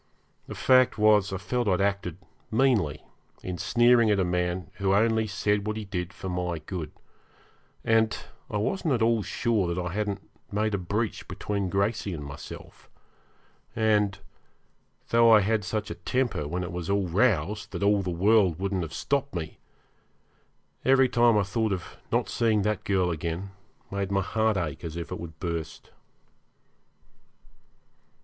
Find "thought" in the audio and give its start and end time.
21.43-21.71